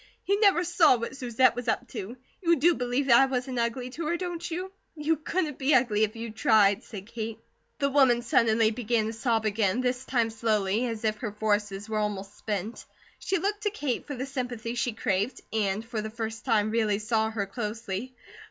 [0.23, 2.17] He never saw what Susette was up to.
[2.41, 6.03] You do believe that I wasn't ugly to her, don't you?" "You COULDN'T be ugly
[6.03, 7.37] if you tried," said Kate.
[7.77, 11.99] The woman suddenly began to sob again, this time slowly, as if her forces were
[11.99, 12.83] almost spent.
[13.19, 16.97] She looked to Kate for the sympathy she craved and for the first time really
[16.97, 18.15] saw her closely.